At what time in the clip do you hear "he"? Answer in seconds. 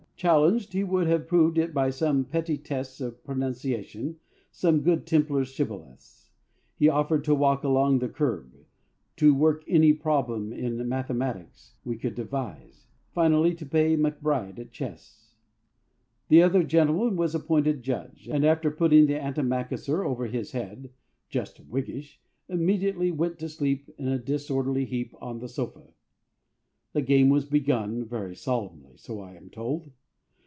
0.73-0.83, 6.77-6.87